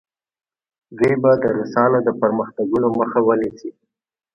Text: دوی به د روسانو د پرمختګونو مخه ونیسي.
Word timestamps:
دوی 0.97 1.13
به 1.21 1.31
د 1.43 1.45
روسانو 1.57 1.99
د 2.03 2.09
پرمختګونو 2.21 2.87
مخه 2.99 3.19
ونیسي. 3.27 3.69